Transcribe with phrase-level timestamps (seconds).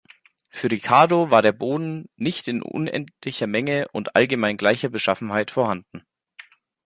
[0.49, 6.01] Für Ricardo war der Boden „nicht in unendlicher Menge und allgemein gleicher Beschaffenheit vorhanden“.